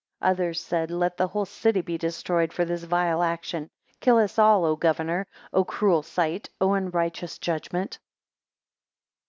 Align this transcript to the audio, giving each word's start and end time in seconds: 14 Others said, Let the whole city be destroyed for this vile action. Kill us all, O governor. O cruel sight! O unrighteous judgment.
14 0.19 0.31
Others 0.31 0.61
said, 0.61 0.89
Let 0.89 1.15
the 1.17 1.27
whole 1.27 1.45
city 1.45 1.81
be 1.81 1.95
destroyed 1.95 2.51
for 2.51 2.65
this 2.65 2.85
vile 2.85 3.21
action. 3.21 3.69
Kill 3.99 4.17
us 4.17 4.39
all, 4.39 4.65
O 4.65 4.75
governor. 4.75 5.27
O 5.53 5.63
cruel 5.63 6.01
sight! 6.01 6.49
O 6.59 6.73
unrighteous 6.73 7.37
judgment. 7.37 7.99